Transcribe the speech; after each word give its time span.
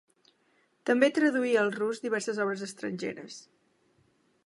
També 0.91 1.09
traduí 1.17 1.53
al 1.65 1.71
rus 1.77 2.01
diverses 2.07 2.43
obres 2.47 2.67
estrangeres. 2.71 3.41